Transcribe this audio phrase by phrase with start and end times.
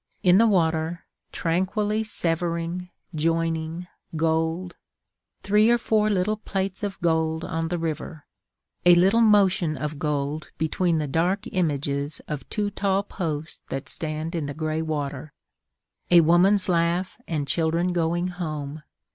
[0.23, 3.85] In the water, tranquilly severing, joining,
[4.15, 4.75] gold:
[5.43, 8.25] Three or four little plates of gold on the river:
[8.83, 14.33] A little motion of gold between the dark images Of two tall posts that stand
[14.33, 15.33] in the grey water.
[16.09, 18.81] A woman's laugh and children going home.